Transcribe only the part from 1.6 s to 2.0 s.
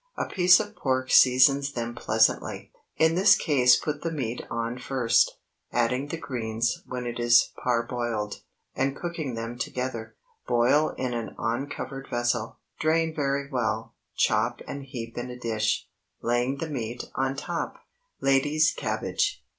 them